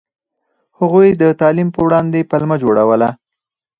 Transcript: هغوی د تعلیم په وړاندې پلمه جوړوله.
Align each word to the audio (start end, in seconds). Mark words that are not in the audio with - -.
هغوی 0.79 1.07
د 1.21 1.23
تعلیم 1.39 1.69
په 1.75 1.79
وړاندې 1.85 2.27
پلمه 2.29 2.55
جوړوله. 2.63 3.09